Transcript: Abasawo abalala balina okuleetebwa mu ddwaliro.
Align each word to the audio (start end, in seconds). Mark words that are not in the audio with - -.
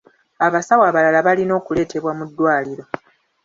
Abasawo 0.45 0.83
abalala 0.89 1.19
balina 1.27 1.53
okuleetebwa 1.59 2.11
mu 2.17 2.23
ddwaliro. 2.29 2.83